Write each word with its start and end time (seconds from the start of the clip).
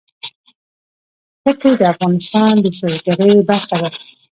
ښتې 1.41 1.71
د 1.79 1.81
افغانستان 1.93 2.53
د 2.63 2.65
سیلګرۍ 2.77 3.31
برخه 3.49 3.75
ده. 3.81 3.89